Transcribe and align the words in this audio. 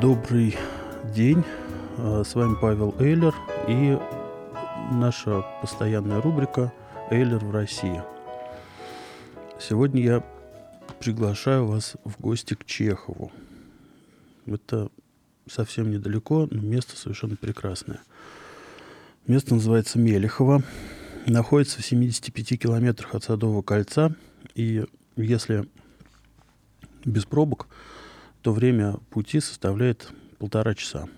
Добрый 0.00 0.56
день. 1.14 1.44
А, 1.98 2.22
с 2.24 2.34
вами 2.34 2.56
Павел 2.58 2.94
Эйлер 2.98 3.34
и 3.68 3.98
наша 4.92 5.44
постоянная 5.60 6.22
рубрика 6.22 6.72
«Эйлер 7.10 7.44
в 7.44 7.50
России». 7.50 8.02
Сегодня 9.58 10.02
я 10.02 10.24
приглашаю 11.00 11.66
вас 11.66 11.96
в 12.04 12.18
гости 12.18 12.54
к 12.54 12.64
Чехову. 12.64 13.30
Это 14.46 14.88
совсем 15.46 15.90
недалеко, 15.90 16.48
но 16.50 16.62
место 16.62 16.96
совершенно 16.96 17.36
прекрасное. 17.36 18.00
Место 19.26 19.54
называется 19.54 19.98
Мелехово. 19.98 20.62
Находится 21.26 21.82
в 21.82 21.84
75 21.84 22.58
километрах 22.58 23.14
от 23.14 23.24
Садового 23.24 23.60
кольца. 23.60 24.14
И 24.54 24.86
если 25.16 25.68
без 27.04 27.26
пробок, 27.26 27.68
то 28.42 28.52
время 28.52 28.94
пути 29.10 29.40
составляет 29.40 30.12
полтора 30.38 30.74
часа. 30.74 31.08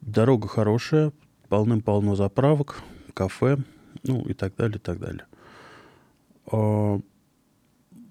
Дорога 0.00 0.48
хорошая, 0.48 1.12
полным-полно 1.48 2.14
заправок, 2.14 2.82
кафе, 3.14 3.58
ну 4.02 4.22
и 4.22 4.34
так 4.34 4.54
далее, 4.56 4.76
и 4.76 4.80
так 4.80 4.98
далее. 4.98 5.26
А, 6.50 7.00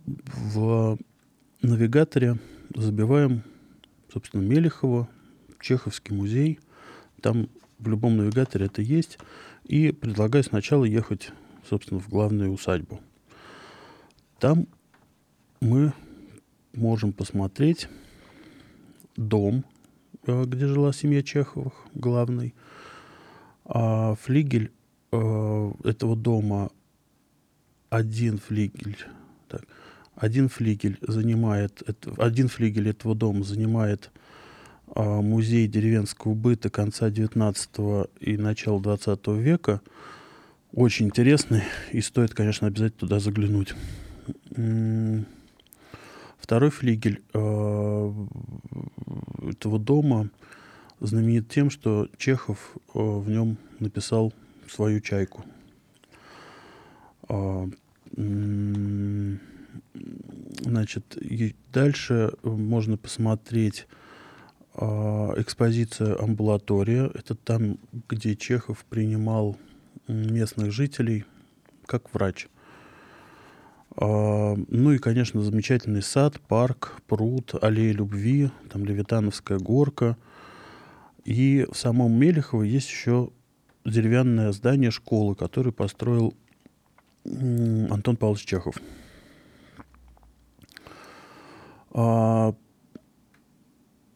в 0.06 0.98
навигаторе 1.62 2.38
забиваем, 2.76 3.44
собственно, 4.12 4.42
Мелехово, 4.42 5.08
Чеховский 5.60 6.16
музей. 6.16 6.60
Там 7.22 7.50
в 7.80 7.88
любом 7.88 8.18
навигаторе 8.18 8.68
это 8.68 8.82
есть. 8.82 9.18
И 9.66 9.92
предлагаю 9.92 10.44
сначала 10.44 10.86
ехать, 10.86 11.32
собственно, 11.68 12.00
в 12.00 12.10
главную 12.10 12.52
усадьбу. 12.52 13.02
Там 14.40 14.68
мы 15.62 15.94
можем 16.80 17.14
посмотреть 17.14 17.88
дом, 19.16 19.66
э, 20.26 20.46
где 20.46 20.68
жила 20.68 20.94
семья 20.94 21.22
Чеховых, 21.22 21.74
главный. 21.94 22.56
А 23.66 24.16
флигель 24.16 24.72
э, 25.12 25.72
этого 25.84 26.16
дома, 26.16 26.72
один 27.90 28.40
флигель, 28.40 28.98
так, 29.48 29.64
один 30.16 30.50
флигель 30.50 30.98
занимает, 31.02 31.84
один 32.18 32.48
флигель 32.48 32.90
этого 32.90 33.16
дома 33.16 33.44
занимает 33.44 34.12
а, 34.96 35.22
музей 35.22 35.68
деревенского 35.68 36.34
быта 36.34 36.70
конца 36.70 37.10
19 37.10 37.70
и 38.20 38.38
начала 38.38 38.82
20 38.82 39.28
века. 39.28 39.82
Очень 40.74 41.08
интересный, 41.08 41.64
и 41.92 42.02
стоит, 42.02 42.34
конечно, 42.34 42.68
обязательно 42.68 43.00
туда 43.00 43.20
заглянуть. 43.20 43.74
Второй 46.50 46.72
флигель 46.72 47.22
э, 47.36 48.14
этого 49.52 49.78
дома 49.78 50.32
знаменит 51.00 51.48
тем, 51.48 51.70
что 51.70 52.08
Чехов 52.18 52.76
э, 52.76 53.00
в 53.00 53.30
нем 53.30 53.58
написал 53.78 54.34
свою 54.68 55.00
чайку. 55.00 55.46
Э, 57.30 57.68
значит, 60.62 61.18
и 61.22 61.56
дальше 61.72 62.34
можно 62.42 62.98
посмотреть 62.98 63.86
э, 64.74 64.86
экспозицию 65.38 66.20
«Амбулатория». 66.20 67.12
Это 67.14 67.36
там, 67.36 67.78
где 68.10 68.36
Чехов 68.36 68.86
принимал 68.90 69.56
местных 70.08 70.72
жителей 70.72 71.26
как 71.86 72.12
врач– 72.12 72.48
а, 72.58 72.59
ну 74.06 74.92
и, 74.94 74.98
конечно, 74.98 75.42
замечательный 75.42 76.02
сад, 76.02 76.40
парк, 76.40 77.02
пруд, 77.08 77.54
аллея 77.62 77.94
любви, 77.94 78.50
там 78.72 78.86
Левитановская 78.86 79.60
горка. 79.60 80.18
И 81.26 81.66
в 81.70 81.76
самом 81.76 82.14
Мелехово 82.14 82.64
есть 82.64 82.90
еще 82.90 83.30
деревянное 83.84 84.52
здание 84.52 84.92
школы, 84.92 85.36
которое 85.36 85.72
построил 85.72 86.34
Антон 87.26 88.16
Павлович 88.16 88.46
Чехов. 88.46 88.76
А, 91.92 92.54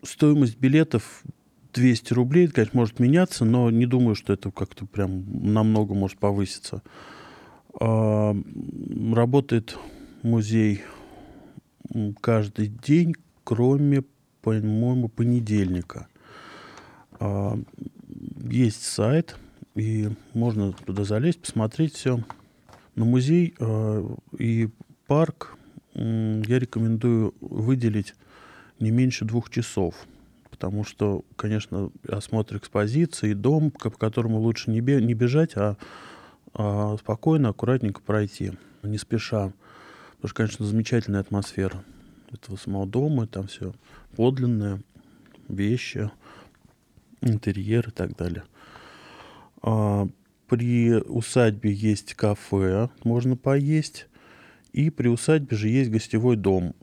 стоимость 0.03 0.57
билетов 0.57 1.23
200 1.73 2.13
рублей, 2.13 2.47
конечно, 2.47 2.79
может 2.79 2.99
меняться, 2.99 3.45
но 3.45 3.69
не 3.69 3.85
думаю, 3.85 4.15
что 4.15 4.33
это 4.33 4.51
как-то 4.51 4.85
прям 4.85 5.53
намного 5.53 5.93
может 5.93 6.19
повыситься. 6.19 6.83
Работает 7.79 9.77
музей 10.21 10.83
каждый 12.21 12.67
день, 12.67 13.15
кроме, 13.43 14.03
по-моему, 14.41 15.09
понедельника. 15.09 16.07
Есть 18.49 18.83
сайт, 18.83 19.37
и 19.75 20.09
можно 20.33 20.73
туда 20.73 21.03
залезть, 21.03 21.41
посмотреть 21.41 21.95
все. 21.95 22.23
Но 22.95 23.05
музей 23.05 23.55
а, 23.59 24.05
и 24.37 24.69
парк 25.07 25.57
я 25.95 26.59
рекомендую 26.59 27.33
выделить 27.41 28.13
не 28.79 28.91
меньше 28.91 29.25
двух 29.25 29.49
часов. 29.49 29.95
Потому 30.49 30.83
что, 30.83 31.23
конечно, 31.35 31.89
осмотр 32.07 32.57
экспозиции, 32.57 33.33
дом, 33.33 33.71
по 33.71 33.89
которому 33.89 34.39
лучше 34.39 34.69
не 34.69 34.81
бежать, 34.81 35.55
а 35.55 35.77
а, 36.53 36.97
спокойно, 36.97 37.49
аккуратненько 37.49 38.01
пройти, 38.01 38.53
не 38.83 38.97
спеша. 38.97 39.53
Потому 40.15 40.29
что, 40.29 40.35
конечно, 40.35 40.65
замечательная 40.65 41.21
атмосфера 41.21 41.83
этого 42.31 42.55
самого 42.55 42.87
дома, 42.87 43.27
там 43.27 43.47
все 43.47 43.73
подлинное, 44.15 44.81
вещи, 45.47 46.11
интерьер 47.21 47.89
и 47.89 47.91
так 47.91 48.15
далее. 48.15 48.43
А, 49.61 50.07
при 50.47 50.93
усадьбе 50.93 51.71
есть 51.71 52.13
кафе, 52.13 52.89
можно 53.03 53.35
поесть. 53.35 54.07
И 54.71 54.89
при 54.89 55.07
усадьбе 55.07 55.55
же 55.55 55.69
есть 55.69 55.91
гостевой 55.91 56.35
дом. 56.35 56.73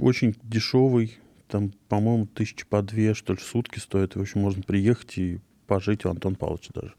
Очень 0.00 0.36
дешевый, 0.42 1.18
там, 1.48 1.72
по-моему, 1.88 2.26
тысячи 2.26 2.66
по 2.66 2.82
две, 2.82 3.14
что 3.14 3.32
ли, 3.32 3.38
сутки 3.38 3.78
стоит. 3.78 4.16
В 4.16 4.20
общем, 4.20 4.40
можно 4.40 4.62
приехать 4.62 5.16
и 5.16 5.40
пожить 5.66 6.04
у 6.04 6.10
Антона 6.10 6.36
Павловича 6.36 6.72
даже. 6.74 6.94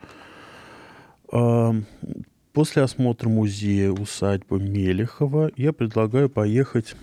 После 1.34 2.84
осмотра 2.84 3.28
музея 3.28 3.90
усадьбы 3.90 4.60
Мелехова 4.60 5.52
я 5.56 5.74
предлагаю 5.74 6.30
поехать 6.30 6.96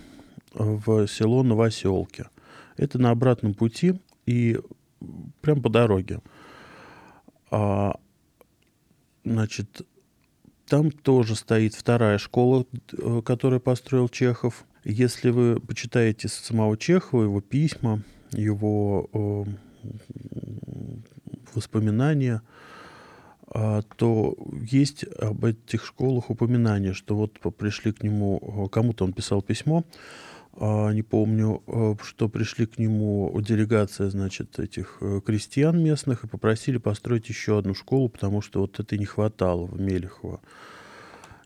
в 0.54 1.08
село 1.08 1.42
Новоселки. 1.42 2.24
Это 2.76 3.00
на 3.00 3.10
обратном 3.10 3.54
пути 3.54 4.00
и 4.26 4.60
прям 5.40 5.60
по 5.60 5.69
дороге. 5.69 6.20
А, 7.50 7.96
значит, 9.24 9.84
там 10.69 10.92
тоже 10.92 11.34
стоит 11.34 11.74
вторая 11.74 12.19
школа, 12.19 12.64
э, 12.92 13.22
которую 13.24 13.60
построил 13.60 14.08
Чехов. 14.08 14.64
Если 14.84 15.30
вы 15.30 15.58
почитаете 15.58 16.28
самого 16.28 16.76
Чехова, 16.76 17.24
его 17.24 17.40
письма, 17.40 18.02
его 18.30 19.10
э, 19.12 19.44
воспоминания– 21.52 22.42
то 23.53 24.37
есть 24.62 25.05
об 25.19 25.44
этих 25.44 25.85
школах 25.85 26.31
упоминание, 26.31 26.93
что 26.93 27.17
вот 27.17 27.38
пришли 27.56 27.93
к 27.93 28.02
нему, 28.02 28.69
кому-то 28.70 29.05
он 29.05 29.12
писал 29.12 29.43
письмо, 29.43 29.85
а, 30.55 30.91
не 30.93 31.02
помню, 31.02 31.62
а, 31.67 31.97
что 32.02 32.29
пришли 32.29 32.67
к 32.67 32.79
нему 32.79 33.35
делегация, 33.41 34.11
значит, 34.11 34.58
этих 34.58 34.99
э, 35.00 35.20
крестьян 35.25 35.82
местных 35.82 36.25
и 36.25 36.29
попросили 36.29 36.79
построить 36.79 37.29
еще 37.29 37.58
одну 37.58 37.75
школу, 37.75 38.08
потому 38.08 38.43
что 38.43 38.61
вот 38.61 38.79
это 38.81 38.99
не 38.99 39.06
хватало 39.06 39.67
в 39.67 39.81
Мелехово. 39.81 40.41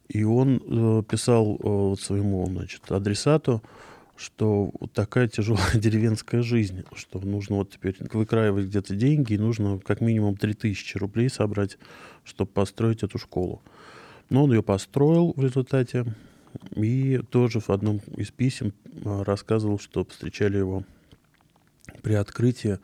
И 0.09 0.25
он 0.25 0.57
э, 0.57 1.03
писал 1.09 1.59
э, 1.63 1.95
своему, 2.01 2.47
значит, 2.47 2.91
адресату, 2.91 3.63
что 4.17 4.71
вот 4.79 4.93
такая 4.93 5.29
тяжелая 5.29 5.75
деревенская 5.75 6.43
жизнь, 6.43 6.85
что 6.95 7.21
нужно 7.21 7.57
вот 7.57 7.71
теперь 7.71 7.97
выкраивать 8.13 8.67
где-то 8.67 8.95
деньги, 8.95 9.35
и 9.35 9.39
нужно 9.39 9.79
как 9.79 10.01
минимум 10.01 10.37
3000 10.37 10.99
рублей 10.99 11.29
собрать, 11.29 11.79
чтобы 12.25 12.51
построить 12.51 13.03
эту 13.03 13.19
школу. 13.19 13.63
Но 14.31 14.45
он 14.45 14.53
ее 14.53 14.63
построил 14.63 15.33
в 15.37 15.43
результате, 15.43 16.07
и 16.77 17.21
тоже 17.31 17.61
в 17.61 17.71
одном 17.71 18.01
из 18.17 18.31
писем 18.31 18.73
а, 19.05 19.25
рассказывал, 19.25 19.79
что 19.79 20.05
встречали 20.05 20.59
его 20.59 20.85
при 22.03 22.15
открытии 22.15 22.79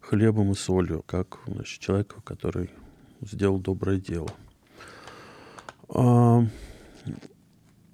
хлебом 0.00 0.52
и 0.52 0.54
солью, 0.54 1.02
как 1.06 1.40
значит, 1.46 1.80
человека, 1.80 2.20
который 2.22 2.70
сделал 3.20 3.58
доброе 3.58 4.00
дело. 4.00 4.30
А, 5.88 6.46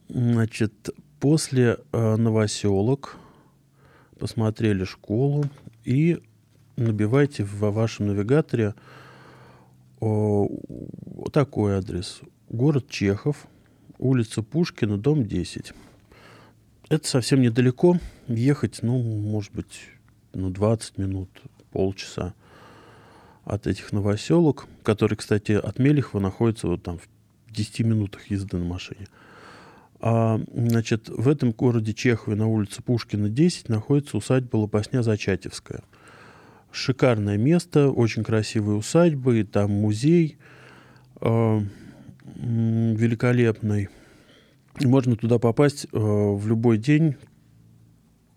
значит, 0.08 0.90
После 1.22 1.78
э, 1.92 2.16
новоселок 2.16 3.16
посмотрели 4.18 4.82
школу 4.82 5.44
и 5.84 6.20
набивайте 6.74 7.44
в 7.44 7.60
вашем 7.60 8.08
навигаторе 8.08 8.74
э, 10.00 10.44
такой 11.32 11.76
адрес. 11.76 12.22
Город 12.48 12.88
Чехов, 12.88 13.46
улица 14.00 14.42
Пушкина, 14.42 14.98
дом 14.98 15.24
10. 15.24 15.72
Это 16.88 17.06
совсем 17.06 17.40
недалеко. 17.40 18.00
Ехать, 18.26 18.80
ну, 18.82 19.00
может 19.00 19.52
быть, 19.52 19.78
ну, 20.34 20.50
20 20.50 20.98
минут, 20.98 21.28
полчаса 21.70 22.34
от 23.44 23.68
этих 23.68 23.92
новоселок, 23.92 24.66
которые, 24.82 25.16
кстати, 25.16 25.52
от 25.52 25.78
Мелехова 25.78 26.20
находятся 26.20 26.66
вот 26.66 26.82
там 26.82 26.98
в 26.98 27.08
10 27.52 27.78
минутах 27.86 28.26
езды 28.26 28.56
на 28.56 28.64
машине. 28.64 29.06
А, 30.04 30.40
значит, 30.52 31.08
в 31.08 31.28
этом 31.28 31.52
городе 31.52 31.94
Чехове 31.94 32.36
на 32.36 32.48
улице 32.48 32.82
Пушкина, 32.82 33.28
10, 33.28 33.68
находится 33.68 34.16
усадьба 34.16 34.56
Лопасня-Зачатевская. 34.56 35.84
Шикарное 36.72 37.36
место, 37.36 37.88
очень 37.88 38.24
красивые 38.24 38.78
усадьбы, 38.78 39.44
там 39.44 39.70
музей 39.70 40.38
э, 41.20 41.60
великолепный. 42.24 43.90
Можно 44.80 45.14
туда 45.14 45.38
попасть 45.38 45.84
э, 45.84 45.88
в 45.92 46.48
любой 46.48 46.78
день, 46.78 47.14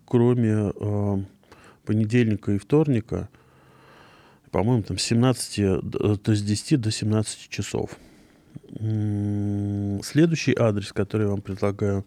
кроме 0.06 0.72
э, 0.76 1.18
понедельника 1.84 2.52
и 2.52 2.60
вторника, 2.60 3.28
по-моему, 4.52 4.84
там 4.84 5.00
с 5.00 5.04
17, 5.04 5.60
э, 5.60 5.82
то 6.22 6.32
есть 6.32 6.44
с 6.44 6.46
10 6.46 6.80
до 6.80 6.92
17 6.92 7.50
часов. 7.50 7.98
Следующий 8.78 10.56
адрес, 10.58 10.94
который 10.94 11.24
я 11.24 11.30
вам 11.30 11.42
предлагаю 11.42 12.06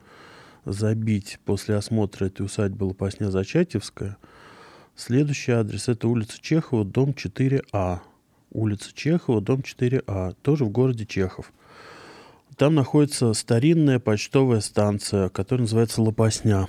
забить 0.65 1.39
после 1.45 1.77
осмотра 1.77 2.27
этой 2.27 2.45
усадьбы 2.45 2.85
Лопасня-Зачатевская, 2.85 4.17
следующий 4.95 5.53
адрес– 5.53 5.89
это 5.91 6.09
улица 6.09 6.41
Чехова, 6.41 6.85
дом 6.85 7.11
4А. 7.11 8.01
Улица 8.51 8.95
Чехова, 8.95 9.41
дом 9.41 9.61
4А, 9.61 10.35
тоже 10.43 10.65
в 10.65 10.71
городе 10.71 11.07
Чехов. 11.07 11.53
Там 12.57 12.75
находится 12.75 13.35
старинная 13.35 14.01
почтовая 14.01 14.61
станция, 14.61 15.29
которая 15.29 15.63
называется 15.63 16.03
Лопасня. 16.03 16.67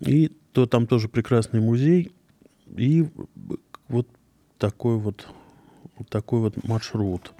И 0.00 0.30
то 0.52 0.66
там 0.66 0.86
тоже 0.86 1.08
прекрасный 1.08 1.60
музей. 1.60 2.12
И 2.76 3.08
вот 3.88 4.06
такой 4.58 4.98
вот, 4.98 5.26
вот 5.96 6.08
такой 6.08 6.40
вот 6.40 6.62
маршрут. 6.64 7.32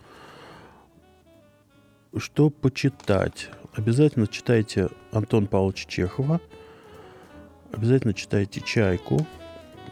Что 2.17 2.51
почитать? 2.51 3.49
Обязательно 3.73 4.27
читайте 4.27 4.91
Антон 5.13 5.47
Павловича 5.47 5.89
Чехова. 5.89 6.43
Обязательно 7.73 8.13
читайте 8.13 8.61
«Чайку», 8.61 9.27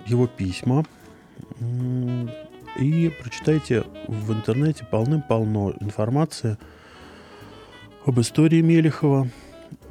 его 0.07 0.27
письма. 0.27 0.85
И 2.79 3.11
прочитайте 3.23 3.85
в 4.07 4.33
интернете 4.35 4.85
полным-полно 4.91 5.73
информации 5.81 6.59
об 8.05 8.21
истории 8.21 8.61
Мелехова, 8.61 9.27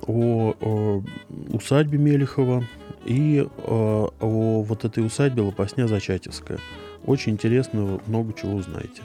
о, 0.06 0.54
о 0.62 1.04
усадьбе 1.52 1.98
Мелехова 1.98 2.64
и 3.06 3.44
о, 3.66 4.14
о 4.20 4.62
вот 4.62 4.86
этой 4.86 5.04
усадьбе 5.04 5.42
Лопасня-Зачатевская. 5.42 6.60
Очень 7.06 7.34
интересно, 7.34 8.00
много 8.06 8.34
чего 8.34 8.54
узнаете. 8.54 9.02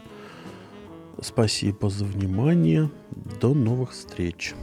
Спасибо 1.23 1.89
за 1.91 2.05
внимание. 2.05 2.91
До 3.41 3.55
новых 3.55 3.93
встреч. 3.93 4.55